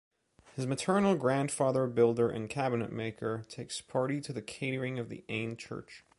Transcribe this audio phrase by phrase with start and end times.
[0.55, 6.03] His maternal grandfather, builder and cabinetmaker, takes party to the catering of the Ain church.